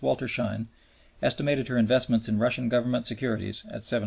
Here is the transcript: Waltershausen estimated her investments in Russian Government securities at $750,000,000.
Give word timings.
Waltershausen 0.01 0.65
estimated 1.21 1.67
her 1.67 1.77
investments 1.77 2.27
in 2.27 2.39
Russian 2.39 2.69
Government 2.69 3.05
securities 3.05 3.63
at 3.69 3.83
$750,000,000. 3.83 3.99